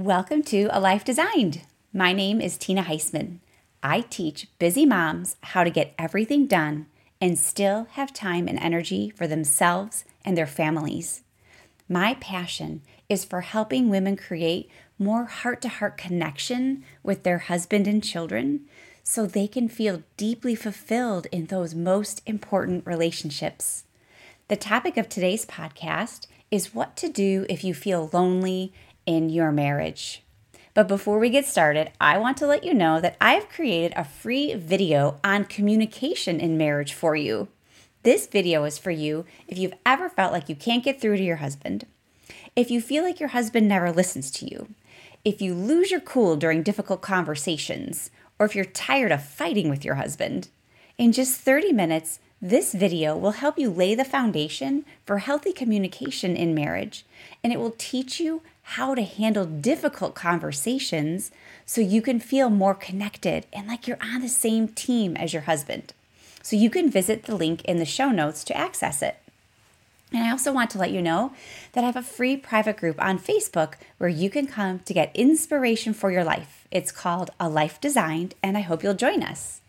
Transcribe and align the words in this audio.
Welcome 0.00 0.44
to 0.44 0.68
A 0.70 0.78
Life 0.78 1.04
Designed. 1.04 1.62
My 1.92 2.12
name 2.12 2.40
is 2.40 2.56
Tina 2.56 2.84
Heisman. 2.84 3.40
I 3.82 4.02
teach 4.02 4.46
busy 4.60 4.86
moms 4.86 5.34
how 5.42 5.64
to 5.64 5.70
get 5.70 5.92
everything 5.98 6.46
done 6.46 6.86
and 7.20 7.36
still 7.36 7.88
have 7.94 8.12
time 8.12 8.46
and 8.46 8.60
energy 8.60 9.10
for 9.10 9.26
themselves 9.26 10.04
and 10.24 10.38
their 10.38 10.46
families. 10.46 11.22
My 11.88 12.14
passion 12.20 12.82
is 13.08 13.24
for 13.24 13.40
helping 13.40 13.88
women 13.88 14.16
create 14.16 14.70
more 15.00 15.24
heart 15.24 15.60
to 15.62 15.68
heart 15.68 15.96
connection 15.96 16.84
with 17.02 17.24
their 17.24 17.38
husband 17.38 17.88
and 17.88 18.00
children 18.00 18.66
so 19.02 19.26
they 19.26 19.48
can 19.48 19.68
feel 19.68 20.04
deeply 20.16 20.54
fulfilled 20.54 21.26
in 21.32 21.46
those 21.46 21.74
most 21.74 22.22
important 22.24 22.86
relationships. 22.86 23.82
The 24.46 24.54
topic 24.54 24.96
of 24.96 25.08
today's 25.08 25.44
podcast 25.44 26.28
is 26.50 26.74
what 26.74 26.96
to 26.96 27.08
do 27.08 27.44
if 27.48 27.64
you 27.64 27.74
feel 27.74 28.08
lonely 28.12 28.72
in 29.08 29.30
your 29.30 29.50
marriage. 29.50 30.22
But 30.74 30.86
before 30.86 31.18
we 31.18 31.30
get 31.30 31.46
started, 31.46 31.90
I 31.98 32.18
want 32.18 32.36
to 32.36 32.46
let 32.46 32.62
you 32.62 32.74
know 32.74 33.00
that 33.00 33.16
I've 33.18 33.48
created 33.48 33.94
a 33.96 34.04
free 34.04 34.52
video 34.52 35.18
on 35.24 35.46
communication 35.46 36.38
in 36.38 36.58
marriage 36.58 36.92
for 36.92 37.16
you. 37.16 37.48
This 38.02 38.26
video 38.26 38.64
is 38.64 38.76
for 38.76 38.90
you 38.90 39.24
if 39.48 39.56
you've 39.56 39.72
ever 39.86 40.10
felt 40.10 40.34
like 40.34 40.50
you 40.50 40.54
can't 40.54 40.84
get 40.84 41.00
through 41.00 41.16
to 41.16 41.22
your 41.22 41.36
husband, 41.36 41.86
if 42.54 42.70
you 42.70 42.82
feel 42.82 43.02
like 43.02 43.18
your 43.18 43.30
husband 43.30 43.66
never 43.66 43.90
listens 43.90 44.30
to 44.32 44.46
you, 44.46 44.68
if 45.24 45.40
you 45.40 45.54
lose 45.54 45.90
your 45.90 46.00
cool 46.00 46.36
during 46.36 46.62
difficult 46.62 47.00
conversations, 47.00 48.10
or 48.38 48.44
if 48.44 48.54
you're 48.54 48.66
tired 48.66 49.10
of 49.10 49.24
fighting 49.24 49.70
with 49.70 49.86
your 49.86 49.94
husband. 49.94 50.48
In 50.98 51.12
just 51.12 51.40
30 51.40 51.72
minutes, 51.72 52.20
this 52.42 52.72
video 52.72 53.16
will 53.16 53.32
help 53.32 53.58
you 53.58 53.70
lay 53.70 53.94
the 53.94 54.04
foundation 54.04 54.84
for 55.06 55.18
healthy 55.18 55.52
communication 55.52 56.36
in 56.36 56.54
marriage, 56.54 57.06
and 57.42 57.52
it 57.52 57.58
will 57.58 57.74
teach 57.78 58.20
you 58.20 58.42
how 58.72 58.94
to 58.94 59.02
handle 59.02 59.46
difficult 59.46 60.14
conversations 60.14 61.30
so 61.64 61.80
you 61.80 62.02
can 62.02 62.20
feel 62.20 62.50
more 62.50 62.74
connected 62.74 63.46
and 63.50 63.66
like 63.66 63.88
you're 63.88 63.96
on 64.02 64.20
the 64.20 64.28
same 64.28 64.68
team 64.68 65.16
as 65.16 65.32
your 65.32 65.42
husband. 65.42 65.94
So 66.42 66.54
you 66.54 66.68
can 66.68 66.90
visit 66.90 67.22
the 67.22 67.34
link 67.34 67.64
in 67.64 67.78
the 67.78 67.86
show 67.86 68.10
notes 68.10 68.44
to 68.44 68.56
access 68.56 69.00
it. 69.00 69.16
And 70.12 70.22
I 70.22 70.30
also 70.30 70.52
want 70.52 70.68
to 70.70 70.78
let 70.78 70.90
you 70.90 71.00
know 71.00 71.32
that 71.72 71.82
I 71.82 71.86
have 71.86 71.96
a 71.96 72.02
free 72.02 72.36
private 72.36 72.76
group 72.76 73.02
on 73.02 73.18
Facebook 73.18 73.74
where 73.96 74.10
you 74.10 74.28
can 74.28 74.46
come 74.46 74.80
to 74.80 74.92
get 74.92 75.16
inspiration 75.16 75.94
for 75.94 76.10
your 76.10 76.24
life. 76.24 76.66
It's 76.70 76.92
called 76.92 77.30
A 77.40 77.48
Life 77.48 77.80
Designed, 77.80 78.34
and 78.42 78.58
I 78.58 78.60
hope 78.60 78.82
you'll 78.82 78.92
join 78.92 79.22
us. 79.22 79.62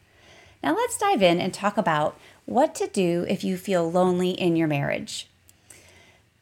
Now, 0.62 0.76
let's 0.76 0.98
dive 0.98 1.24
in 1.24 1.40
and 1.40 1.54
talk 1.54 1.78
about 1.78 2.20
what 2.46 2.76
to 2.76 2.88
do 2.88 3.26
if 3.30 3.46
you 3.46 3.56
feel 3.56 3.90
lonely 3.90 4.32
in 4.32 4.58
your 4.58 4.68
marriage 4.68 5.30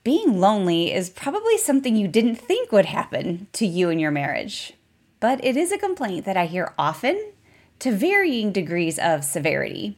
being 0.08 0.40
lonely 0.40 0.94
is 0.94 1.10
probably 1.10 1.58
something 1.58 1.94
you 1.94 2.08
didn't 2.08 2.38
think 2.38 2.72
would 2.72 2.86
happen 2.86 3.46
to 3.52 3.68
you 3.68 3.90
in 3.90 4.00
your 4.00 4.10
marriage. 4.10 4.72
But 5.20 5.44
it 5.44 5.58
is 5.58 5.70
a 5.74 5.78
complaint 5.78 6.24
that 6.24 6.38
I 6.38 6.46
hear 6.46 6.74
often 6.80 7.34
to 7.80 7.92
varying 7.92 8.54
degrees 8.54 8.98
of 8.98 9.26
severity. 9.26 9.98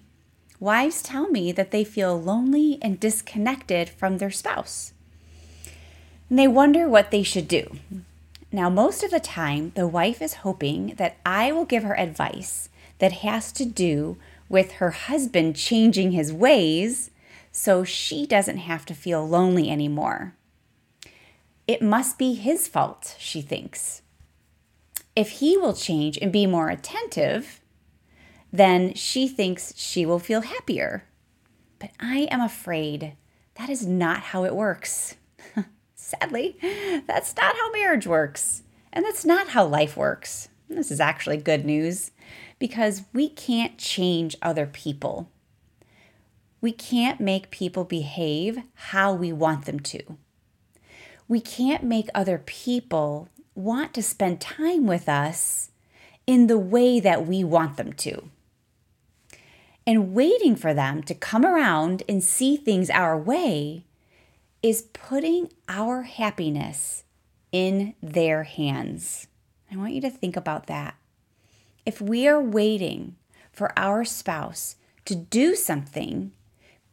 Wives 0.59 1.03
tell 1.03 1.29
me 1.29 1.51
that 1.51 1.69
they 1.69 1.83
feel 1.83 2.19
lonely 2.19 2.79
and 2.81 2.99
disconnected 2.99 3.87
from 3.87 4.17
their 4.17 4.31
spouse. 4.31 4.93
And 6.27 6.39
they 6.39 6.47
wonder 6.47 6.89
what 6.89 7.11
they 7.11 7.21
should 7.21 7.47
do. 7.47 7.77
Now, 8.51 8.67
most 8.67 9.03
of 9.03 9.11
the 9.11 9.19
time, 9.19 9.73
the 9.75 9.87
wife 9.87 10.23
is 10.23 10.41
hoping 10.41 10.95
that 10.95 11.17
I 11.23 11.51
will 11.51 11.65
give 11.65 11.83
her 11.83 11.95
advice 11.99 12.69
that 12.97 13.11
has 13.21 13.51
to 13.51 13.63
do 13.63 14.17
with 14.49 14.71
her 14.71 14.89
husband 14.89 15.55
changing 15.55 16.13
his 16.13 16.33
ways 16.33 17.11
so 17.51 17.83
she 17.83 18.25
doesn't 18.25 18.57
have 18.57 18.85
to 18.85 18.93
feel 18.93 19.27
lonely 19.27 19.69
anymore. 19.69 20.35
It 21.67 21.81
must 21.81 22.17
be 22.17 22.33
his 22.33 22.67
fault, 22.67 23.15
she 23.19 23.41
thinks. 23.41 24.01
If 25.15 25.31
he 25.31 25.57
will 25.57 25.73
change 25.73 26.17
and 26.21 26.31
be 26.31 26.45
more 26.45 26.69
attentive, 26.69 27.61
then 28.51 28.93
she 28.93 29.27
thinks 29.27 29.73
she 29.77 30.05
will 30.05 30.19
feel 30.19 30.41
happier. 30.41 31.03
But 31.77 31.91
I 31.99 32.27
am 32.31 32.41
afraid 32.41 33.15
that 33.55 33.69
is 33.69 33.85
not 33.85 34.21
how 34.21 34.45
it 34.45 34.55
works. 34.55 35.15
Sadly, 35.95 36.57
that's 37.07 37.35
not 37.35 37.55
how 37.55 37.71
marriage 37.71 38.07
works. 38.07 38.63
And 38.91 39.05
that's 39.05 39.25
not 39.25 39.49
how 39.49 39.65
life 39.65 39.95
works. 39.95 40.49
This 40.69 40.91
is 40.91 40.99
actually 40.99 41.37
good 41.37 41.65
news 41.65 42.11
because 42.57 43.03
we 43.13 43.29
can't 43.29 43.77
change 43.77 44.35
other 44.41 44.65
people. 44.65 45.29
We 46.61 46.71
can't 46.71 47.19
make 47.19 47.51
people 47.51 47.85
behave 47.85 48.59
how 48.73 49.13
we 49.13 49.31
want 49.31 49.65
them 49.65 49.79
to. 49.81 50.17
We 51.27 51.39
can't 51.39 51.83
make 51.83 52.09
other 52.13 52.37
people 52.37 53.29
want 53.55 53.93
to 53.93 54.03
spend 54.03 54.41
time 54.41 54.85
with 54.85 55.07
us 55.07 55.71
in 56.27 56.47
the 56.47 56.57
way 56.57 56.99
that 56.99 57.25
we 57.25 57.43
want 57.43 57.77
them 57.77 57.93
to. 57.93 58.29
And 59.87 60.13
waiting 60.13 60.55
for 60.55 60.73
them 60.73 61.01
to 61.03 61.15
come 61.15 61.45
around 61.45 62.03
and 62.09 62.23
see 62.23 62.57
things 62.57 62.89
our 62.89 63.17
way 63.17 63.85
is 64.61 64.83
putting 64.93 65.51
our 65.67 66.03
happiness 66.03 67.03
in 67.51 67.95
their 68.01 68.43
hands. 68.43 69.27
I 69.71 69.77
want 69.77 69.93
you 69.93 70.01
to 70.01 70.09
think 70.09 70.35
about 70.35 70.67
that. 70.67 70.95
If 71.85 72.01
we 72.01 72.27
are 72.27 72.41
waiting 72.41 73.15
for 73.51 73.71
our 73.77 74.03
spouse 74.03 74.75
to 75.05 75.15
do 75.15 75.55
something 75.55 76.31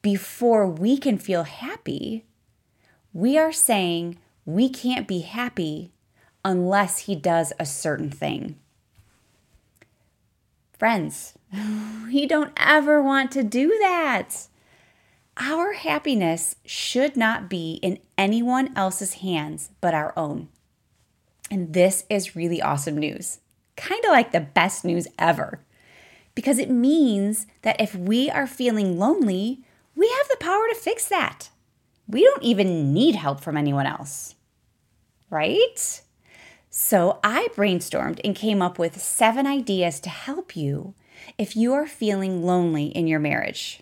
before 0.07 0.69
we 0.69 0.97
can 0.97 1.19
feel 1.19 1.43
happy, 1.43 2.25
we 3.13 3.37
are 3.37 3.51
saying 3.51 4.17
we 4.45 4.69
can't 4.69 5.09
be 5.09 5.19
happy 5.19 5.91
unless 6.45 6.99
he 7.01 7.17
does 7.17 7.53
a 7.59 7.67
certain 7.67 8.09
thing. 8.09 8.55
Friends, 10.79 11.35
we 12.07 12.25
don't 12.25 12.53
ever 12.57 13.03
want 13.03 13.33
to 13.33 13.43
do 13.43 13.77
that. 13.81 14.47
Our 15.39 15.73
happiness 15.73 16.55
should 16.65 17.17
not 17.17 17.51
be 17.51 17.81
in 17.83 17.99
anyone 18.17 18.73
else's 18.77 19.15
hands 19.15 19.71
but 19.81 19.93
our 19.93 20.17
own. 20.17 20.47
And 21.51 21.73
this 21.73 22.05
is 22.09 22.37
really 22.37 22.63
awesome 22.63 22.97
news, 22.97 23.41
kind 23.75 24.05
of 24.05 24.13
like 24.13 24.31
the 24.31 24.39
best 24.39 24.85
news 24.85 25.09
ever, 25.19 25.65
because 26.37 26.61
it 26.61 26.71
means 26.71 27.49
that 27.63 27.81
if 27.81 27.97
we 27.97 28.31
are 28.31 28.47
feeling 28.47 29.01
lonely, 29.01 29.65
we 29.97 30.09
have 30.09 30.29
the 30.29 30.45
power 30.45 30.69
to 30.69 30.75
fix 30.75 31.09
that. 31.09 31.49
We 32.07 32.23
don't 32.23 32.43
even 32.43 32.93
need 32.93 33.17
help 33.17 33.41
from 33.41 33.57
anyone 33.57 33.87
else, 33.87 34.37
right? 35.31 36.03
So 36.71 37.19
I 37.25 37.49
brainstormed 37.57 38.21
and 38.23 38.37
came 38.37 38.61
up 38.61 38.79
with 38.79 39.01
seven 39.01 39.47
ideas 39.47 39.99
to 40.01 40.11
help 40.11 40.55
you 40.55 40.95
if 41.39 41.57
you 41.57 41.73
are 41.73 41.87
feeling 41.87 42.45
lonely 42.45 42.87
in 42.87 43.07
your 43.07 43.19
marriage. 43.19 43.81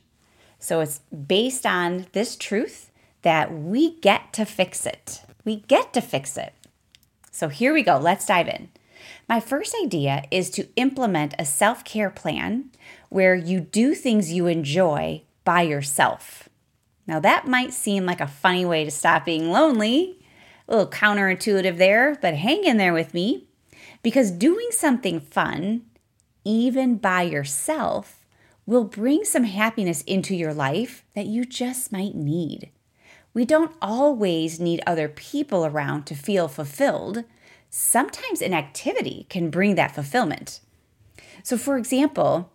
So 0.58 0.80
it's 0.80 1.00
based 1.10 1.66
on 1.66 2.06
this 2.12 2.36
truth 2.36 2.90
that 3.22 3.52
we 3.52 3.98
get 4.00 4.32
to 4.34 4.44
fix 4.44 4.86
it. 4.86 5.22
We 5.44 5.56
get 5.56 5.92
to 5.94 6.00
fix 6.00 6.38
it. 6.38 6.54
So 7.30 7.48
here 7.48 7.74
we 7.74 7.82
go. 7.82 7.98
Let's 7.98 8.26
dive 8.26 8.48
in. 8.48 8.68
My 9.28 9.40
first 9.40 9.74
idea 9.82 10.24
is 10.30 10.48
to 10.50 10.68
implement 10.76 11.34
a 11.38 11.44
self 11.44 11.84
care 11.84 12.10
plan 12.10 12.70
where 13.08 13.34
you 13.34 13.60
do 13.60 13.94
things 13.94 14.32
you 14.32 14.46
enjoy 14.46 15.22
by 15.44 15.62
yourself. 15.62 16.48
Now, 17.06 17.20
that 17.20 17.46
might 17.46 17.72
seem 17.72 18.06
like 18.06 18.20
a 18.20 18.26
funny 18.26 18.64
way 18.64 18.84
to 18.84 18.90
stop 18.90 19.26
being 19.26 19.50
lonely, 19.50 20.18
a 20.66 20.76
little 20.76 20.90
counterintuitive 20.90 21.76
there, 21.76 22.16
but 22.20 22.34
hang 22.34 22.64
in 22.64 22.78
there 22.78 22.94
with 22.94 23.12
me 23.12 23.46
because 24.02 24.30
doing 24.30 24.68
something 24.70 25.20
fun, 25.20 25.82
even 26.44 26.96
by 26.96 27.22
yourself, 27.22 28.24
will 28.66 28.84
bring 28.84 29.24
some 29.24 29.44
happiness 29.44 30.02
into 30.02 30.34
your 30.34 30.54
life 30.54 31.04
that 31.14 31.26
you 31.26 31.44
just 31.44 31.92
might 31.92 32.14
need. 32.14 32.70
We 33.34 33.44
don't 33.44 33.74
always 33.82 34.60
need 34.60 34.82
other 34.86 35.08
people 35.08 35.66
around 35.66 36.04
to 36.06 36.14
feel 36.14 36.48
fulfilled. 36.48 37.24
Sometimes 37.68 38.40
an 38.40 38.54
activity 38.54 39.26
can 39.28 39.50
bring 39.50 39.74
that 39.74 39.94
fulfillment. 39.94 40.60
So, 41.42 41.58
for 41.58 41.76
example, 41.76 42.52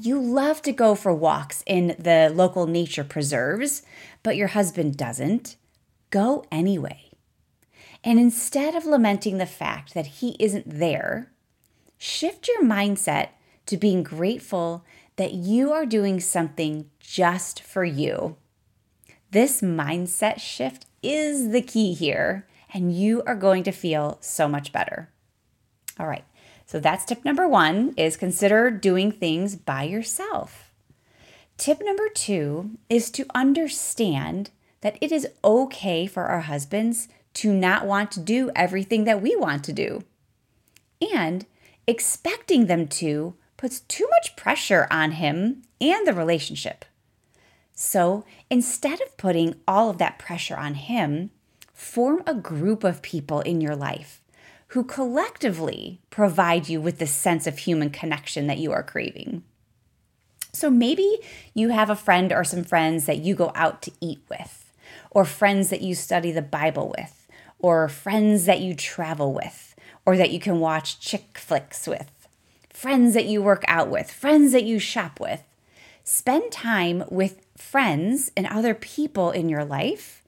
you 0.00 0.20
love 0.20 0.62
to 0.62 0.72
go 0.72 0.94
for 0.94 1.12
walks 1.12 1.62
in 1.66 1.96
the 1.98 2.30
local 2.34 2.66
nature 2.66 3.04
preserves, 3.04 3.82
but 4.22 4.36
your 4.36 4.48
husband 4.48 4.96
doesn't, 4.96 5.56
go 6.10 6.44
anyway. 6.50 7.10
And 8.04 8.18
instead 8.18 8.74
of 8.74 8.86
lamenting 8.86 9.38
the 9.38 9.46
fact 9.46 9.94
that 9.94 10.06
he 10.06 10.36
isn't 10.38 10.78
there, 10.78 11.32
shift 11.98 12.48
your 12.48 12.62
mindset 12.62 13.30
to 13.66 13.76
being 13.76 14.02
grateful 14.02 14.84
that 15.16 15.34
you 15.34 15.72
are 15.72 15.84
doing 15.84 16.20
something 16.20 16.88
just 17.00 17.60
for 17.60 17.84
you. 17.84 18.36
This 19.30 19.60
mindset 19.60 20.38
shift 20.38 20.86
is 21.02 21.50
the 21.50 21.60
key 21.60 21.92
here, 21.92 22.46
and 22.72 22.94
you 22.94 23.22
are 23.26 23.34
going 23.34 23.64
to 23.64 23.72
feel 23.72 24.18
so 24.20 24.48
much 24.48 24.72
better. 24.72 25.10
All 25.98 26.06
right, 26.06 26.24
so 26.68 26.78
that's 26.78 27.06
tip 27.06 27.24
number 27.24 27.48
one 27.48 27.94
is 27.96 28.18
consider 28.18 28.70
doing 28.70 29.10
things 29.10 29.56
by 29.56 29.84
yourself. 29.84 30.70
Tip 31.56 31.80
number 31.82 32.10
two 32.10 32.72
is 32.90 33.10
to 33.12 33.24
understand 33.34 34.50
that 34.82 34.98
it 35.00 35.10
is 35.10 35.26
okay 35.42 36.06
for 36.06 36.26
our 36.26 36.42
husbands 36.42 37.08
to 37.34 37.54
not 37.54 37.86
want 37.86 38.10
to 38.12 38.20
do 38.20 38.50
everything 38.54 39.04
that 39.04 39.22
we 39.22 39.34
want 39.34 39.64
to 39.64 39.72
do. 39.72 40.04
And 41.00 41.46
expecting 41.86 42.66
them 42.66 42.86
to 42.88 43.34
puts 43.56 43.80
too 43.80 44.06
much 44.10 44.36
pressure 44.36 44.86
on 44.90 45.12
him 45.12 45.62
and 45.80 46.06
the 46.06 46.12
relationship. 46.12 46.84
So 47.72 48.26
instead 48.50 49.00
of 49.00 49.16
putting 49.16 49.54
all 49.66 49.88
of 49.88 49.96
that 49.98 50.18
pressure 50.18 50.56
on 50.56 50.74
him, 50.74 51.30
form 51.72 52.22
a 52.26 52.34
group 52.34 52.84
of 52.84 53.00
people 53.00 53.40
in 53.40 53.62
your 53.62 53.74
life 53.74 54.20
who 54.68 54.84
collectively 54.84 56.00
provide 56.10 56.68
you 56.68 56.80
with 56.80 56.98
the 56.98 57.06
sense 57.06 57.46
of 57.46 57.58
human 57.58 57.90
connection 57.90 58.46
that 58.46 58.58
you 58.58 58.70
are 58.72 58.82
craving. 58.82 59.42
So 60.52 60.70
maybe 60.70 61.18
you 61.54 61.70
have 61.70 61.90
a 61.90 61.96
friend 61.96 62.32
or 62.32 62.44
some 62.44 62.64
friends 62.64 63.06
that 63.06 63.18
you 63.18 63.34
go 63.34 63.52
out 63.54 63.80
to 63.82 63.92
eat 64.00 64.20
with, 64.28 64.72
or 65.10 65.24
friends 65.24 65.70
that 65.70 65.82
you 65.82 65.94
study 65.94 66.32
the 66.32 66.42
Bible 66.42 66.92
with, 66.96 67.26
or 67.58 67.88
friends 67.88 68.44
that 68.44 68.60
you 68.60 68.74
travel 68.74 69.32
with, 69.32 69.74
or 70.04 70.16
that 70.16 70.30
you 70.30 70.40
can 70.40 70.60
watch 70.60 71.00
chick 71.00 71.38
flicks 71.38 71.86
with, 71.86 72.28
friends 72.70 73.14
that 73.14 73.26
you 73.26 73.42
work 73.42 73.64
out 73.68 73.88
with, 73.88 74.10
friends 74.10 74.52
that 74.52 74.64
you 74.64 74.78
shop 74.78 75.20
with. 75.20 75.42
Spend 76.04 76.50
time 76.50 77.04
with 77.10 77.44
friends 77.56 78.30
and 78.36 78.46
other 78.46 78.74
people 78.74 79.30
in 79.30 79.48
your 79.48 79.64
life 79.64 80.22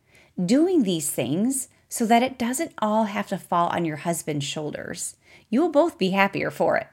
doing 0.45 0.83
these 0.83 1.11
things 1.11 1.69
so 1.91 2.07
that 2.07 2.23
it 2.23 2.39
doesn't 2.39 2.73
all 2.79 3.05
have 3.05 3.27
to 3.27 3.37
fall 3.37 3.69
on 3.69 3.85
your 3.85 3.99
husband's 3.99 4.47
shoulders. 4.47 5.17
You 5.51 5.61
will 5.61 5.69
both 5.69 5.99
be 5.99 6.11
happier 6.11 6.51
for 6.51 6.79
it. 6.79 6.87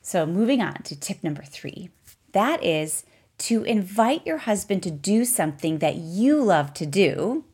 So, 0.00 0.24
moving 0.24 0.62
on 0.62 0.82
to 0.84 0.98
tip 0.98 1.22
number 1.22 1.42
three 1.42 1.90
that 2.32 2.62
is 2.62 3.04
to 3.38 3.64
invite 3.64 4.26
your 4.26 4.38
husband 4.38 4.82
to 4.82 4.90
do 4.90 5.24
something 5.24 5.78
that 5.78 5.96
you 5.96 6.42
love 6.42 6.72
to 6.74 6.86
do 6.86 7.44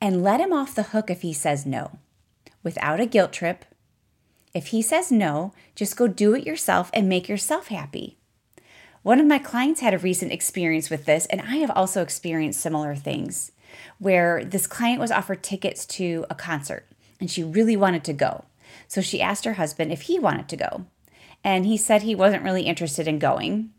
and 0.00 0.22
let 0.22 0.40
him 0.40 0.52
off 0.52 0.74
the 0.74 0.84
hook 0.84 1.10
if 1.10 1.22
he 1.22 1.32
says 1.32 1.64
no 1.64 1.98
without 2.62 3.00
a 3.00 3.06
guilt 3.06 3.32
trip. 3.32 3.64
If 4.52 4.68
he 4.68 4.82
says 4.82 5.12
no, 5.12 5.52
just 5.74 5.96
go 5.96 6.08
do 6.08 6.34
it 6.34 6.46
yourself 6.46 6.90
and 6.92 7.08
make 7.08 7.28
yourself 7.28 7.68
happy. 7.68 8.18
One 9.02 9.20
of 9.20 9.26
my 9.26 9.38
clients 9.38 9.80
had 9.80 9.94
a 9.94 9.98
recent 9.98 10.32
experience 10.32 10.90
with 10.90 11.06
this, 11.06 11.26
and 11.26 11.40
I 11.40 11.56
have 11.56 11.70
also 11.70 12.02
experienced 12.02 12.60
similar 12.60 12.94
things 12.94 13.52
where 13.98 14.44
this 14.44 14.66
client 14.66 15.00
was 15.00 15.10
offered 15.10 15.42
tickets 15.42 15.84
to 15.86 16.26
a 16.30 16.34
concert 16.34 16.86
and 17.20 17.30
she 17.30 17.44
really 17.44 17.76
wanted 17.76 18.04
to 18.04 18.12
go. 18.12 18.44
So 18.88 19.00
she 19.00 19.20
asked 19.20 19.44
her 19.44 19.54
husband 19.54 19.92
if 19.92 20.02
he 20.02 20.18
wanted 20.18 20.48
to 20.48 20.56
go. 20.56 20.86
And 21.44 21.66
he 21.66 21.76
said 21.76 22.02
he 22.02 22.14
wasn't 22.14 22.42
really 22.42 22.62
interested 22.62 23.06
in 23.06 23.18
going. 23.18 23.70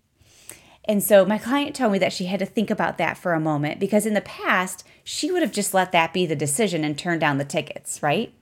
And 0.86 1.04
so 1.04 1.26
my 1.26 1.38
client 1.38 1.76
told 1.76 1.92
me 1.92 2.00
that 2.00 2.14
she 2.14 2.26
had 2.26 2.40
to 2.40 2.46
think 2.46 2.70
about 2.72 2.98
that 2.98 3.18
for 3.18 3.34
a 3.34 3.40
moment 3.40 3.80
because 3.80 4.06
in 4.06 4.14
the 4.14 4.22
past, 4.22 4.86
she 5.04 5.32
would 5.32 5.42
have 5.42 5.52
just 5.52 5.74
let 5.74 5.92
that 5.92 6.14
be 6.14 6.26
the 6.26 6.36
decision 6.36 6.84
and 6.84 6.98
turned 6.98 7.22
down 7.22 7.38
the 7.38 7.46
tickets, 7.46 8.02
right? 8.02 8.34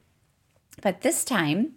But 0.81 1.01
this 1.01 1.25
time, 1.25 1.73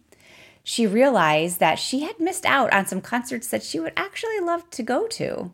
she 0.62 0.86
realized 0.86 1.58
that 1.58 1.78
she 1.78 2.00
had 2.00 2.20
missed 2.20 2.46
out 2.46 2.72
on 2.72 2.86
some 2.86 3.00
concerts 3.00 3.48
that 3.48 3.64
she 3.64 3.80
would 3.80 3.92
actually 3.96 4.38
love 4.38 4.70
to 4.70 4.82
go 4.82 5.08
to. 5.08 5.52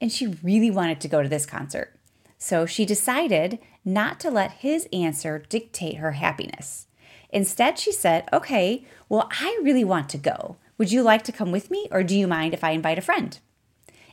And 0.00 0.12
she 0.12 0.38
really 0.42 0.70
wanted 0.70 1.00
to 1.00 1.08
go 1.08 1.22
to 1.22 1.28
this 1.28 1.46
concert. 1.46 1.93
So 2.38 2.66
she 2.66 2.84
decided 2.84 3.58
not 3.84 4.18
to 4.20 4.30
let 4.30 4.52
his 4.52 4.88
answer 4.92 5.44
dictate 5.48 5.96
her 5.96 6.12
happiness. 6.12 6.86
Instead, 7.30 7.78
she 7.78 7.92
said, 7.92 8.28
Okay, 8.32 8.84
well, 9.08 9.28
I 9.40 9.58
really 9.62 9.84
want 9.84 10.08
to 10.10 10.18
go. 10.18 10.56
Would 10.78 10.92
you 10.92 11.02
like 11.02 11.22
to 11.24 11.32
come 11.32 11.52
with 11.52 11.70
me, 11.70 11.88
or 11.90 12.02
do 12.02 12.16
you 12.16 12.26
mind 12.26 12.54
if 12.54 12.64
I 12.64 12.70
invite 12.70 12.98
a 12.98 13.02
friend? 13.02 13.38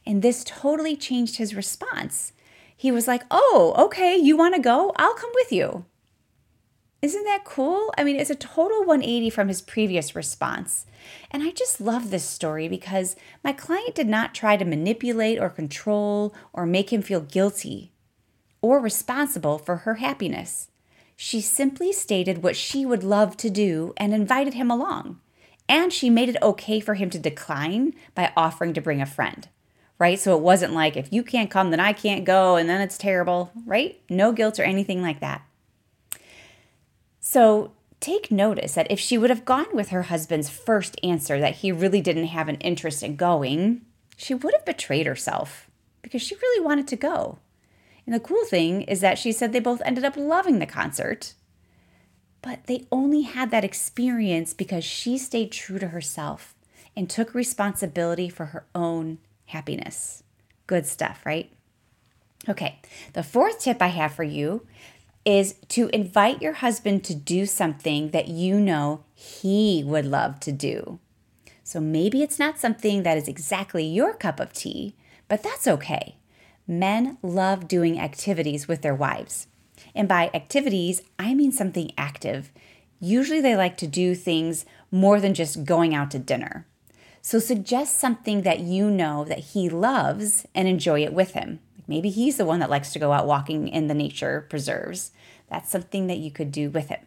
And 0.06 0.22
this 0.22 0.44
totally 0.44 0.96
changed 0.96 1.38
his 1.38 1.56
response. 1.56 2.34
He 2.76 2.92
was 2.92 3.08
like, 3.08 3.24
Oh, 3.30 3.76
okay, 3.78 4.18
you 4.18 4.36
want 4.36 4.56
to 4.56 4.62
go? 4.62 4.92
I'll 4.96 5.14
come 5.14 5.32
with 5.36 5.52
you. 5.52 5.86
Isn't 7.02 7.24
that 7.24 7.46
cool? 7.46 7.92
I 7.98 8.04
mean, 8.04 8.16
it's 8.16 8.30
a 8.30 8.36
total 8.36 8.80
180 8.82 9.32
from 9.32 9.48
his 9.48 9.62
previous 9.62 10.16
response. 10.16 10.86
And 11.32 11.42
I 11.42 11.50
just 11.50 11.82
love 11.82 12.12
this 12.12 12.26
story 12.26 12.68
because 12.68 13.16
my 13.44 13.54
client 13.54 13.96
did 13.96 14.08
not 14.08 14.36
try 14.36 14.56
to 14.56 14.66
manipulate 14.66 15.40
or 15.40 15.50
control 15.50 16.36
or 16.54 16.68
make 16.68 16.94
him 16.94 17.02
feel 17.02 17.22
guilty 17.22 17.91
or 18.62 18.80
responsible 18.80 19.58
for 19.58 19.78
her 19.78 19.96
happiness. 19.96 20.70
She 21.16 21.42
simply 21.42 21.92
stated 21.92 22.42
what 22.42 22.56
she 22.56 22.86
would 22.86 23.04
love 23.04 23.38
to 23.38 23.50
do 23.50 23.94
and 23.98 24.14
invited 24.14 24.56
him 24.56 24.72
along. 24.72 25.20
And 25.70 25.94
she 25.94 26.10
made 26.10 26.30
it 26.30 26.42
okay 26.42 26.80
for 26.80 26.96
him 26.96 27.10
to 27.12 27.20
decline 27.20 27.94
by 28.16 28.34
offering 28.36 28.74
to 28.74 28.82
bring 28.82 29.02
a 29.02 29.06
friend, 29.06 29.48
right? 30.00 30.20
So 30.20 30.36
it 30.36 30.42
wasn't 30.42 30.74
like, 30.74 30.98
if 30.98 31.14
you 31.14 31.24
can't 31.24 31.52
come, 31.52 31.70
then 31.70 31.80
I 31.80 31.94
can't 31.94 32.26
go, 32.26 32.56
and 32.56 32.68
then 32.68 32.82
it's 32.82 32.98
terrible, 32.98 33.52
right? 33.66 34.02
No 34.10 34.32
guilt 34.32 34.60
or 34.60 34.64
anything 34.64 35.02
like 35.02 35.20
that. 35.22 35.44
So 37.20 37.72
take 38.00 38.32
notice 38.32 38.74
that 38.74 38.92
if 38.92 39.00
she 39.00 39.18
would 39.18 39.30
have 39.30 39.46
gone 39.46 39.74
with 39.74 39.90
her 39.90 40.04
husband's 40.04 40.50
first 40.50 41.00
answer 41.04 41.40
that 41.40 41.58
he 41.58 41.72
really 41.72 42.02
didn't 42.02 42.26
have 42.26 42.50
an 42.50 42.56
interest 42.56 43.04
in 43.04 43.16
going, 43.16 43.82
she 44.18 44.34
would 44.34 44.54
have 44.54 44.66
betrayed 44.66 45.06
herself 45.06 45.70
because 46.02 46.22
she 46.22 46.36
really 46.36 46.66
wanted 46.66 46.88
to 46.88 46.96
go. 46.96 47.38
And 48.12 48.20
the 48.20 48.28
cool 48.28 48.44
thing 48.44 48.82
is 48.82 49.00
that 49.00 49.18
she 49.18 49.32
said 49.32 49.54
they 49.54 49.62
both 49.62 49.82
ended 49.86 50.04
up 50.04 50.18
loving 50.18 50.60
the 50.60 50.66
concert, 50.66 51.34
but 52.42 52.66
they 52.66 52.86
only 52.92 53.22
had 53.22 53.52
that 53.52 53.64
experience 53.64 54.54
because 54.54 54.84
she 54.84 55.18
stayed 55.18 55.54
true 55.54 55.80
to 55.80 55.88
herself 55.88 56.54
and 56.94 57.10
took 57.10 57.34
responsibility 57.34 58.28
for 58.28 58.48
her 58.48 58.66
own 58.76 59.20
happiness. 59.46 60.24
Good 60.68 60.86
stuff, 60.86 61.26
right? 61.26 61.54
Okay, 62.50 62.82
the 63.14 63.24
fourth 63.24 63.62
tip 63.62 63.82
I 63.82 63.88
have 63.88 64.14
for 64.14 64.26
you 64.26 64.68
is 65.24 65.56
to 65.70 65.88
invite 65.94 66.42
your 66.42 66.56
husband 66.56 67.06
to 67.06 67.16
do 67.16 67.46
something 67.46 68.10
that 68.10 68.28
you 68.28 68.60
know 68.60 69.06
he 69.14 69.86
would 69.86 70.06
love 70.06 70.42
to 70.42 70.52
do. 70.52 71.00
So 71.64 71.80
maybe 71.80 72.22
it's 72.22 72.40
not 72.40 72.60
something 72.60 73.04
that 73.04 73.18
is 73.18 73.30
exactly 73.30 73.86
your 73.86 74.14
cup 74.14 74.42
of 74.42 74.52
tea, 74.52 74.96
but 75.30 75.44
that's 75.44 75.66
okay 75.66 76.18
men 76.72 77.18
love 77.22 77.68
doing 77.68 78.00
activities 78.00 78.68
with 78.68 78.82
their 78.82 78.96
wives. 78.96 79.48
And 79.94 80.08
by 80.08 80.32
activities, 80.34 81.02
I 81.20 81.34
mean 81.34 81.52
something 81.52 81.92
active. 81.98 82.52
Usually 83.00 83.42
they 83.42 83.56
like 83.56 83.78
to 83.78 83.88
do 83.88 84.16
things 84.16 84.66
more 84.90 85.20
than 85.20 85.34
just 85.34 85.66
going 85.66 85.94
out 85.94 86.12
to 86.12 86.20
dinner. 86.20 86.66
So 87.22 87.40
suggest 87.40 88.00
something 88.00 88.42
that 88.44 88.60
you 88.60 88.90
know 88.90 89.24
that 89.26 89.40
he 89.40 89.70
loves 89.70 90.46
and 90.56 90.68
enjoy 90.68 91.04
it 91.04 91.14
with 91.14 91.32
him. 91.32 91.60
Maybe 91.88 92.10
he's 92.10 92.38
the 92.38 92.46
one 92.46 92.60
that 92.60 92.70
likes 92.70 92.94
to 92.94 93.00
go 93.00 93.12
out 93.12 93.28
walking 93.28 93.68
in 93.68 93.88
the 93.88 93.94
nature 93.94 94.48
preserves. 94.50 95.12
That's 95.50 95.70
something 95.70 96.08
that 96.08 96.18
you 96.18 96.32
could 96.32 96.52
do 96.52 96.70
with 96.70 96.88
him. 96.88 97.02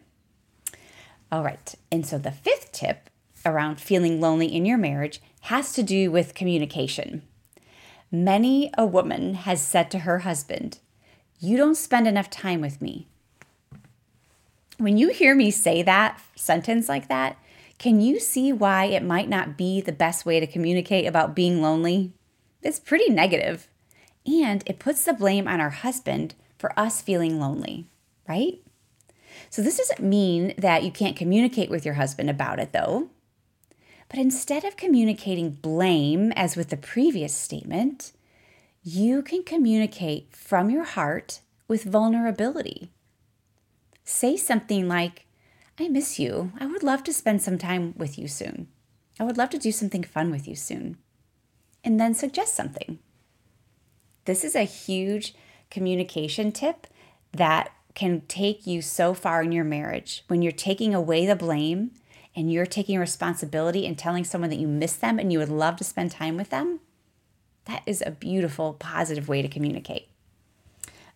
All 1.31 1.43
right. 1.43 1.73
And 1.91 2.05
so 2.05 2.17
the 2.17 2.31
fifth 2.31 2.71
tip 2.71 3.09
around 3.45 3.81
feeling 3.81 4.21
lonely 4.21 4.47
in 4.47 4.65
your 4.65 4.77
marriage 4.77 5.21
has 5.41 5.73
to 5.73 5.83
do 5.83 6.11
with 6.11 6.35
communication. 6.35 7.23
Many 8.11 8.71
a 8.77 8.85
woman 8.85 9.33
has 9.33 9.61
said 9.61 9.89
to 9.91 9.99
her 9.99 10.19
husband, 10.19 10.79
You 11.39 11.57
don't 11.57 11.75
spend 11.75 12.07
enough 12.07 12.29
time 12.29 12.61
with 12.61 12.81
me. 12.81 13.07
When 14.77 14.97
you 14.97 15.09
hear 15.09 15.35
me 15.35 15.51
say 15.51 15.81
that 15.83 16.21
sentence 16.35 16.89
like 16.89 17.07
that, 17.07 17.37
can 17.77 18.01
you 18.01 18.19
see 18.19 18.53
why 18.53 18.85
it 18.85 19.03
might 19.03 19.29
not 19.29 19.57
be 19.57 19.81
the 19.81 19.91
best 19.91 20.25
way 20.25 20.39
to 20.39 20.47
communicate 20.47 21.05
about 21.05 21.35
being 21.35 21.61
lonely? 21.61 22.13
It's 22.61 22.79
pretty 22.79 23.09
negative, 23.09 23.67
and 24.25 24.63
it 24.65 24.79
puts 24.79 25.03
the 25.03 25.13
blame 25.13 25.47
on 25.47 25.59
our 25.59 25.69
husband 25.69 26.35
for 26.57 26.77
us 26.79 27.01
feeling 27.01 27.39
lonely, 27.39 27.85
right? 28.27 28.59
So, 29.49 29.61
this 29.61 29.77
doesn't 29.77 30.01
mean 30.01 30.53
that 30.57 30.83
you 30.83 30.91
can't 30.91 31.17
communicate 31.17 31.69
with 31.69 31.85
your 31.85 31.95
husband 31.95 32.29
about 32.29 32.59
it, 32.59 32.71
though. 32.71 33.09
But 34.09 34.19
instead 34.19 34.63
of 34.63 34.77
communicating 34.77 35.51
blame, 35.51 36.31
as 36.33 36.55
with 36.55 36.69
the 36.69 36.77
previous 36.77 37.33
statement, 37.33 38.11
you 38.83 39.21
can 39.21 39.43
communicate 39.43 40.35
from 40.35 40.69
your 40.69 40.83
heart 40.83 41.41
with 41.67 41.83
vulnerability. 41.83 42.91
Say 44.03 44.37
something 44.37 44.87
like, 44.87 45.25
I 45.79 45.87
miss 45.87 46.19
you. 46.19 46.51
I 46.59 46.67
would 46.67 46.83
love 46.83 47.03
to 47.05 47.13
spend 47.13 47.41
some 47.41 47.57
time 47.57 47.93
with 47.97 48.17
you 48.19 48.27
soon. 48.27 48.67
I 49.19 49.23
would 49.23 49.37
love 49.37 49.49
to 49.51 49.57
do 49.57 49.71
something 49.71 50.03
fun 50.03 50.29
with 50.29 50.47
you 50.47 50.55
soon. 50.55 50.97
And 51.83 51.99
then 51.99 52.13
suggest 52.13 52.55
something. 52.55 52.99
This 54.25 54.43
is 54.43 54.55
a 54.55 54.63
huge 54.63 55.33
communication 55.69 56.51
tip 56.51 56.87
that 57.31 57.71
can 57.95 58.21
take 58.27 58.67
you 58.67 58.81
so 58.81 59.13
far 59.13 59.41
in 59.41 59.51
your 59.51 59.63
marriage 59.63 60.23
when 60.27 60.41
you're 60.41 60.51
taking 60.51 60.93
away 60.93 61.25
the 61.25 61.35
blame 61.35 61.91
and 62.35 62.51
you're 62.51 62.65
taking 62.65 62.99
responsibility 62.99 63.85
and 63.85 63.97
telling 63.97 64.23
someone 64.23 64.49
that 64.49 64.59
you 64.59 64.67
miss 64.67 64.93
them 64.93 65.19
and 65.19 65.31
you 65.31 65.39
would 65.39 65.49
love 65.49 65.77
to 65.77 65.83
spend 65.83 66.11
time 66.11 66.37
with 66.37 66.49
them, 66.49 66.79
that 67.65 67.83
is 67.85 68.03
a 68.05 68.11
beautiful, 68.11 68.73
positive 68.73 69.27
way 69.27 69.41
to 69.41 69.47
communicate. 69.47 70.07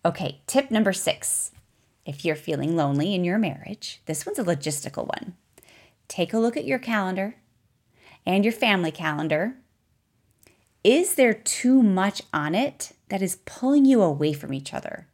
Okay, 0.04 0.40
tip 0.46 0.70
number 0.70 0.92
six. 0.92 1.52
If 2.06 2.24
you're 2.24 2.36
feeling 2.36 2.74
lonely 2.74 3.14
in 3.14 3.24
your 3.24 3.38
marriage, 3.38 4.00
this 4.06 4.24
one's 4.24 4.38
a 4.38 4.44
logistical 4.44 5.06
one. 5.06 5.34
Take 6.08 6.32
a 6.32 6.38
look 6.38 6.56
at 6.56 6.64
your 6.64 6.78
calendar 6.78 7.36
and 8.24 8.44
your 8.44 8.52
family 8.52 8.90
calendar. 8.90 9.56
Is 10.82 11.14
there 11.14 11.34
too 11.34 11.82
much 11.82 12.22
on 12.32 12.54
it 12.54 12.92
that 13.10 13.22
is 13.22 13.40
pulling 13.44 13.84
you 13.84 14.02
away 14.02 14.32
from 14.32 14.54
each 14.54 14.72
other? 14.72 15.06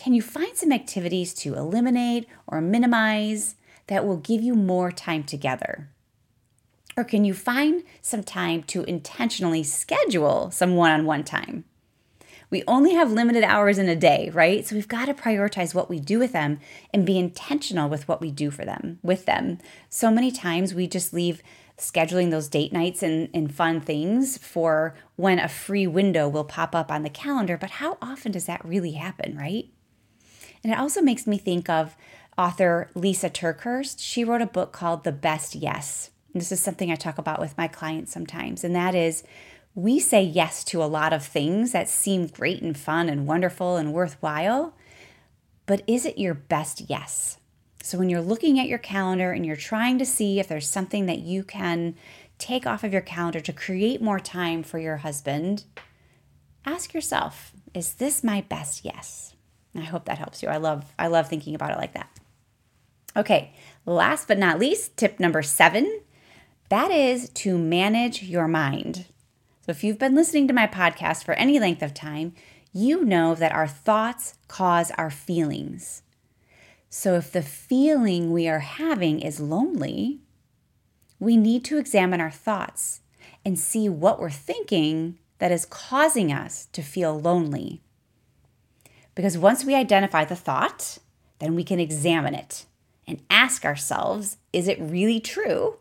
can 0.00 0.14
you 0.14 0.22
find 0.22 0.56
some 0.56 0.72
activities 0.72 1.34
to 1.34 1.54
eliminate 1.54 2.26
or 2.46 2.62
minimize 2.62 3.54
that 3.90 4.06
will 4.06 4.16
give 4.16 4.40
you 4.40 4.54
more 4.54 4.92
time 4.92 5.24
together? 5.24 5.90
Or 6.96 7.02
can 7.02 7.24
you 7.24 7.34
find 7.34 7.82
some 8.00 8.22
time 8.22 8.62
to 8.64 8.84
intentionally 8.84 9.64
schedule 9.64 10.50
some 10.52 10.76
one 10.76 10.92
on 10.92 11.04
one 11.04 11.24
time? 11.24 11.64
We 12.50 12.62
only 12.66 12.94
have 12.94 13.12
limited 13.12 13.42
hours 13.42 13.78
in 13.78 13.88
a 13.88 13.96
day, 13.96 14.30
right? 14.32 14.64
So 14.66 14.76
we've 14.76 14.88
got 14.88 15.06
to 15.06 15.14
prioritize 15.14 15.74
what 15.74 15.90
we 15.90 15.98
do 15.98 16.20
with 16.20 16.32
them 16.32 16.60
and 16.94 17.04
be 17.04 17.18
intentional 17.18 17.88
with 17.88 18.06
what 18.06 18.20
we 18.20 18.30
do 18.30 18.50
for 18.50 18.64
them, 18.64 19.00
with 19.02 19.26
them. 19.26 19.58
So 19.88 20.10
many 20.10 20.30
times 20.30 20.72
we 20.72 20.86
just 20.86 21.12
leave 21.12 21.42
scheduling 21.76 22.30
those 22.30 22.48
date 22.48 22.72
nights 22.72 23.02
and, 23.02 23.28
and 23.34 23.52
fun 23.52 23.80
things 23.80 24.38
for 24.38 24.94
when 25.16 25.38
a 25.40 25.48
free 25.48 25.86
window 25.86 26.28
will 26.28 26.44
pop 26.44 26.76
up 26.76 26.92
on 26.92 27.02
the 27.02 27.10
calendar. 27.10 27.56
But 27.56 27.70
how 27.70 27.98
often 28.00 28.30
does 28.30 28.46
that 28.46 28.64
really 28.64 28.92
happen, 28.92 29.36
right? 29.36 29.66
And 30.62 30.72
it 30.72 30.78
also 30.78 31.00
makes 31.00 31.26
me 31.26 31.38
think 31.38 31.68
of 31.68 31.96
author 32.40 32.90
Lysa 32.94 33.30
TerKeurst. 33.30 33.96
She 33.98 34.24
wrote 34.24 34.40
a 34.40 34.46
book 34.46 34.72
called 34.72 35.04
The 35.04 35.12
Best 35.12 35.54
Yes. 35.54 36.10
And 36.32 36.40
this 36.40 36.50
is 36.50 36.60
something 36.60 36.90
I 36.90 36.94
talk 36.94 37.18
about 37.18 37.38
with 37.38 37.58
my 37.58 37.68
clients 37.68 38.12
sometimes, 38.12 38.64
and 38.64 38.74
that 38.74 38.94
is 38.94 39.22
we 39.74 39.98
say 40.00 40.22
yes 40.22 40.64
to 40.64 40.82
a 40.82 40.86
lot 40.86 41.12
of 41.12 41.24
things 41.24 41.72
that 41.72 41.88
seem 41.88 42.26
great 42.28 42.62
and 42.62 42.76
fun 42.76 43.10
and 43.10 43.26
wonderful 43.26 43.76
and 43.76 43.92
worthwhile, 43.92 44.74
but 45.66 45.82
is 45.86 46.06
it 46.06 46.18
your 46.18 46.34
best 46.34 46.88
yes? 46.88 47.36
So 47.82 47.98
when 47.98 48.08
you're 48.08 48.22
looking 48.22 48.58
at 48.58 48.68
your 48.68 48.78
calendar 48.78 49.32
and 49.32 49.44
you're 49.44 49.54
trying 49.56 49.98
to 49.98 50.06
see 50.06 50.40
if 50.40 50.48
there's 50.48 50.68
something 50.68 51.06
that 51.06 51.18
you 51.18 51.44
can 51.44 51.94
take 52.38 52.66
off 52.66 52.84
of 52.84 52.92
your 52.92 53.02
calendar 53.02 53.40
to 53.40 53.52
create 53.52 54.00
more 54.00 54.18
time 54.18 54.62
for 54.62 54.78
your 54.78 54.98
husband, 54.98 55.64
ask 56.64 56.94
yourself, 56.94 57.52
is 57.74 57.94
this 57.94 58.24
my 58.24 58.40
best 58.40 58.84
yes? 58.84 59.34
I 59.76 59.82
hope 59.82 60.06
that 60.06 60.18
helps 60.18 60.42
you. 60.42 60.48
I 60.48 60.56
love 60.56 60.92
I 60.98 61.06
love 61.06 61.28
thinking 61.28 61.54
about 61.54 61.70
it 61.70 61.78
like 61.78 61.92
that. 61.92 62.08
Okay, 63.16 63.52
last 63.86 64.28
but 64.28 64.38
not 64.38 64.58
least, 64.58 64.96
tip 64.96 65.18
number 65.18 65.42
7, 65.42 66.00
that 66.68 66.92
is 66.92 67.28
to 67.30 67.58
manage 67.58 68.22
your 68.22 68.46
mind. 68.46 69.06
So 69.62 69.72
if 69.72 69.82
you've 69.82 69.98
been 69.98 70.14
listening 70.14 70.46
to 70.48 70.54
my 70.54 70.68
podcast 70.68 71.24
for 71.24 71.34
any 71.34 71.58
length 71.58 71.82
of 71.82 71.92
time, 71.92 72.34
you 72.72 73.04
know 73.04 73.34
that 73.34 73.52
our 73.52 73.66
thoughts 73.66 74.34
cause 74.46 74.92
our 74.92 75.10
feelings. 75.10 76.02
So 76.88 77.14
if 77.14 77.32
the 77.32 77.42
feeling 77.42 78.32
we 78.32 78.48
are 78.48 78.60
having 78.60 79.20
is 79.20 79.40
lonely, 79.40 80.20
we 81.18 81.36
need 81.36 81.64
to 81.66 81.78
examine 81.78 82.20
our 82.20 82.30
thoughts 82.30 83.00
and 83.44 83.58
see 83.58 83.88
what 83.88 84.20
we're 84.20 84.30
thinking 84.30 85.18
that 85.38 85.50
is 85.50 85.66
causing 85.66 86.32
us 86.32 86.66
to 86.72 86.82
feel 86.82 87.18
lonely. 87.18 87.80
Because 89.16 89.36
once 89.36 89.64
we 89.64 89.74
identify 89.74 90.24
the 90.24 90.36
thought, 90.36 90.98
then 91.40 91.56
we 91.56 91.64
can 91.64 91.80
examine 91.80 92.34
it 92.34 92.66
and 93.10 93.20
ask 93.28 93.64
ourselves 93.64 94.38
is 94.52 94.68
it 94.68 94.80
really 94.80 95.18
true? 95.20 95.76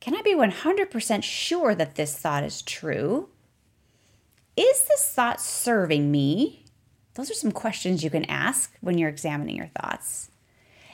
Can 0.00 0.16
I 0.16 0.22
be 0.22 0.34
100% 0.34 1.22
sure 1.22 1.74
that 1.74 1.96
this 1.96 2.16
thought 2.16 2.42
is 2.42 2.62
true? 2.62 3.28
Is 4.56 4.82
this 4.88 5.12
thought 5.12 5.40
serving 5.40 6.10
me? 6.10 6.64
Those 7.14 7.30
are 7.30 7.34
some 7.34 7.52
questions 7.52 8.02
you 8.02 8.10
can 8.10 8.24
ask 8.24 8.74
when 8.80 8.96
you're 8.96 9.08
examining 9.10 9.56
your 9.56 9.70
thoughts. 9.80 10.30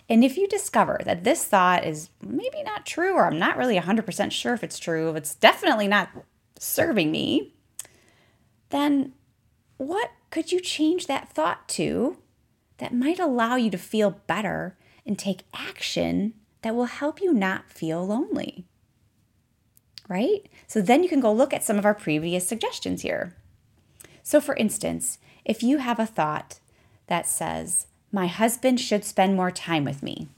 And 0.08 0.24
if 0.24 0.36
you 0.36 0.48
discover 0.48 1.00
that 1.04 1.24
this 1.24 1.44
thought 1.44 1.84
is 1.84 2.10
maybe 2.20 2.62
not 2.64 2.84
true, 2.84 3.14
or 3.14 3.26
I'm 3.26 3.38
not 3.38 3.56
really 3.56 3.78
100% 3.78 4.32
sure 4.32 4.54
if 4.54 4.64
it's 4.64 4.78
true, 4.78 5.10
if 5.10 5.16
it's 5.16 5.34
definitely 5.34 5.86
not 5.88 6.08
serving 6.58 7.12
me, 7.12 7.54
then 8.70 9.12
what 9.76 10.10
could 10.30 10.50
you 10.50 10.60
change 10.60 11.06
that 11.06 11.28
thought 11.28 11.68
to 11.68 12.18
that 12.78 12.94
might 12.94 13.20
allow 13.20 13.54
you 13.54 13.70
to 13.70 13.78
feel 13.78 14.22
better 14.26 14.76
and 15.06 15.18
take 15.18 15.44
action 15.54 16.34
that 16.62 16.74
will 16.74 16.86
help 16.86 17.20
you 17.20 17.32
not 17.32 17.72
feel 17.72 18.06
lonely? 18.06 18.66
Right? 20.08 20.48
So 20.66 20.80
then 20.80 21.02
you 21.02 21.08
can 21.08 21.20
go 21.20 21.32
look 21.32 21.52
at 21.52 21.64
some 21.64 21.78
of 21.78 21.84
our 21.84 21.94
previous 21.94 22.46
suggestions 22.46 23.02
here. 23.02 23.36
So, 24.22 24.40
for 24.40 24.54
instance, 24.56 25.18
if 25.44 25.62
you 25.62 25.78
have 25.78 25.98
a 25.98 26.06
thought 26.06 26.60
that 27.06 27.26
says, 27.26 27.86
My 28.12 28.26
husband 28.26 28.80
should 28.80 29.04
spend 29.04 29.36
more 29.36 29.50
time 29.50 29.84
with 29.84 30.02
me, 30.02 30.28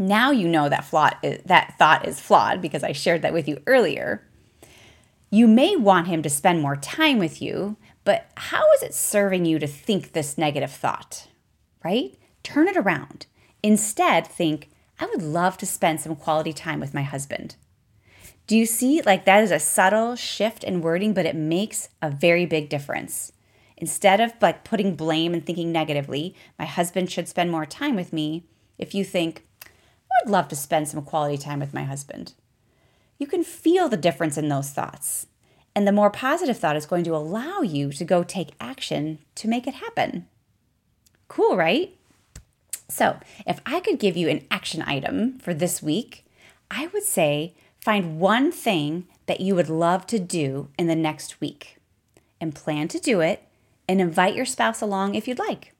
now 0.00 0.30
you 0.30 0.48
know 0.48 0.70
that, 0.70 0.86
flawed, 0.86 1.16
eh, 1.22 1.38
that 1.44 1.74
thought 1.78 2.08
is 2.08 2.18
flawed 2.18 2.62
because 2.62 2.82
I 2.82 2.92
shared 2.92 3.20
that 3.20 3.34
with 3.34 3.46
you 3.46 3.60
earlier. 3.66 4.26
You 5.30 5.46
may 5.46 5.76
want 5.76 6.08
him 6.08 6.22
to 6.22 6.30
spend 6.30 6.62
more 6.62 6.74
time 6.74 7.18
with 7.18 7.42
you, 7.42 7.76
but 8.02 8.30
how 8.34 8.64
is 8.72 8.82
it 8.82 8.94
serving 8.94 9.44
you 9.44 9.58
to 9.58 9.66
think 9.66 10.12
this 10.12 10.38
negative 10.38 10.72
thought? 10.72 11.28
Right? 11.84 12.16
Turn 12.42 12.66
it 12.66 12.78
around. 12.78 13.26
Instead, 13.62 14.26
think, 14.26 14.70
I 14.98 15.06
would 15.06 15.22
love 15.22 15.56
to 15.58 15.66
spend 15.66 16.00
some 16.00 16.16
quality 16.16 16.52
time 16.52 16.80
with 16.80 16.94
my 16.94 17.02
husband. 17.02 17.56
Do 18.46 18.56
you 18.56 18.66
see? 18.66 19.00
Like 19.02 19.24
that 19.24 19.42
is 19.42 19.50
a 19.50 19.58
subtle 19.58 20.16
shift 20.16 20.64
in 20.64 20.80
wording, 20.80 21.14
but 21.14 21.26
it 21.26 21.36
makes 21.36 21.88
a 22.02 22.10
very 22.10 22.46
big 22.46 22.68
difference. 22.68 23.32
Instead 23.76 24.20
of 24.20 24.32
like 24.42 24.64
putting 24.64 24.96
blame 24.96 25.32
and 25.32 25.44
thinking 25.44 25.72
negatively, 25.72 26.34
my 26.58 26.64
husband 26.64 27.10
should 27.10 27.28
spend 27.28 27.50
more 27.50 27.64
time 27.64 27.96
with 27.96 28.12
me, 28.12 28.44
if 28.76 28.94
you 28.94 29.04
think, 29.04 29.46
I 29.64 30.24
would 30.24 30.32
love 30.32 30.48
to 30.48 30.56
spend 30.56 30.88
some 30.88 31.02
quality 31.02 31.38
time 31.38 31.60
with 31.60 31.72
my 31.72 31.84
husband, 31.84 32.34
you 33.18 33.26
can 33.26 33.44
feel 33.44 33.88
the 33.88 33.96
difference 33.96 34.36
in 34.36 34.48
those 34.48 34.70
thoughts. 34.70 35.26
And 35.76 35.86
the 35.86 35.92
more 35.92 36.10
positive 36.10 36.58
thought 36.58 36.76
is 36.76 36.86
going 36.86 37.04
to 37.04 37.14
allow 37.14 37.60
you 37.60 37.92
to 37.92 38.04
go 38.04 38.24
take 38.24 38.54
action 38.58 39.20
to 39.36 39.48
make 39.48 39.66
it 39.66 39.74
happen. 39.74 40.26
Cool, 41.28 41.56
right? 41.56 41.96
So, 42.90 43.18
if 43.46 43.60
I 43.64 43.80
could 43.80 43.98
give 43.98 44.16
you 44.16 44.28
an 44.28 44.46
action 44.50 44.82
item 44.82 45.38
for 45.38 45.54
this 45.54 45.82
week, 45.82 46.24
I 46.70 46.88
would 46.88 47.04
say 47.04 47.54
find 47.80 48.20
one 48.20 48.52
thing 48.52 49.06
that 49.26 49.40
you 49.40 49.54
would 49.54 49.68
love 49.68 50.06
to 50.08 50.18
do 50.18 50.68
in 50.78 50.86
the 50.86 50.96
next 50.96 51.40
week 51.40 51.78
and 52.40 52.54
plan 52.54 52.88
to 52.88 52.98
do 52.98 53.20
it 53.20 53.42
and 53.88 54.00
invite 54.00 54.34
your 54.34 54.44
spouse 54.44 54.80
along 54.80 55.14
if 55.14 55.26
you'd 55.26 55.38
like. 55.38 55.72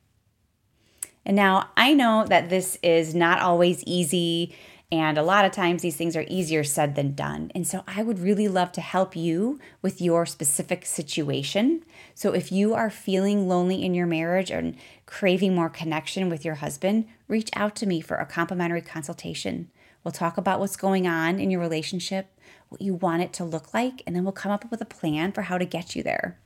And 1.24 1.36
now 1.36 1.70
I 1.76 1.94
know 1.94 2.24
that 2.28 2.48
this 2.48 2.78
is 2.82 3.14
not 3.14 3.40
always 3.40 3.84
easy, 3.84 4.54
and 4.92 5.16
a 5.16 5.22
lot 5.22 5.44
of 5.44 5.52
times 5.52 5.82
these 5.82 5.96
things 5.96 6.16
are 6.16 6.24
easier 6.28 6.64
said 6.64 6.96
than 6.96 7.14
done. 7.14 7.52
And 7.54 7.66
so 7.66 7.84
I 7.86 8.02
would 8.02 8.18
really 8.18 8.48
love 8.48 8.72
to 8.72 8.80
help 8.80 9.14
you 9.14 9.60
with 9.82 10.00
your 10.00 10.26
specific 10.26 10.84
situation. 10.84 11.84
So 12.14 12.32
if 12.32 12.50
you 12.50 12.74
are 12.74 12.90
feeling 12.90 13.48
lonely 13.48 13.84
in 13.84 13.94
your 13.94 14.06
marriage 14.06 14.50
and 14.50 14.76
craving 15.06 15.54
more 15.54 15.70
connection 15.70 16.28
with 16.28 16.44
your 16.44 16.56
husband, 16.56 17.06
reach 17.28 17.50
out 17.54 17.76
to 17.76 17.86
me 17.86 18.00
for 18.00 18.16
a 18.16 18.26
complimentary 18.26 18.82
consultation. 18.82 19.70
We'll 20.02 20.12
talk 20.12 20.36
about 20.36 20.58
what's 20.58 20.76
going 20.76 21.06
on 21.06 21.38
in 21.38 21.50
your 21.50 21.60
relationship, 21.60 22.26
what 22.68 22.82
you 22.82 22.94
want 22.94 23.22
it 23.22 23.32
to 23.34 23.44
look 23.44 23.72
like, 23.72 24.02
and 24.06 24.16
then 24.16 24.24
we'll 24.24 24.32
come 24.32 24.50
up 24.50 24.68
with 24.70 24.80
a 24.80 24.86
plan 24.86 25.30
for 25.30 25.42
how 25.42 25.58
to 25.58 25.64
get 25.64 25.94
you 25.94 26.02
there. 26.02 26.38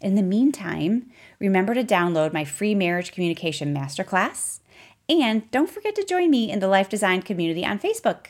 In 0.00 0.14
the 0.14 0.22
meantime, 0.22 1.10
remember 1.38 1.74
to 1.74 1.82
download 1.82 2.32
my 2.32 2.44
free 2.44 2.74
marriage 2.74 3.12
communication 3.12 3.74
masterclass. 3.74 4.60
And 5.08 5.50
don't 5.50 5.70
forget 5.70 5.94
to 5.96 6.04
join 6.04 6.30
me 6.30 6.50
in 6.50 6.60
the 6.60 6.68
Life 6.68 6.88
Design 6.88 7.22
community 7.22 7.64
on 7.64 7.78
Facebook. 7.78 8.26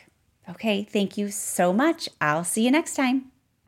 Okay, 0.48 0.84
thank 0.84 1.18
you 1.18 1.30
so 1.30 1.72
much. 1.72 2.08
I'll 2.20 2.44
see 2.44 2.64
you 2.64 2.70
next 2.70 2.94
time. 2.94 3.32